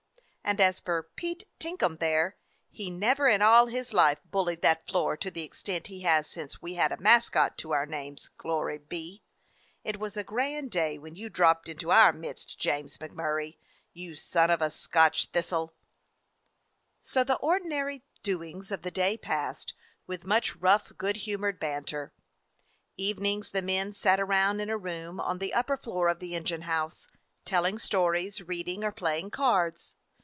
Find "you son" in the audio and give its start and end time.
13.93-14.49